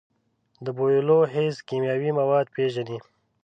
[0.65, 2.97] د بویولو حس کیمیاوي مواد پېژني.